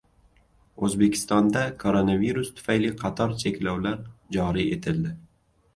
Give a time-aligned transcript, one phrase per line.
[0.87, 4.03] O‘zbekistonda koronavirus tufayli qator cheklovlar
[4.39, 5.19] joriy etildi